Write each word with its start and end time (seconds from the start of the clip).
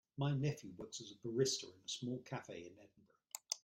My 0.17 0.33
nephew 0.33 0.71
works 0.77 0.99
as 0.99 1.11
a 1.11 1.13
barista 1.27 1.65
in 1.65 1.79
a 1.85 1.87
small 1.87 2.23
cafe 2.25 2.61
in 2.61 2.73
Edinburgh. 2.79 3.17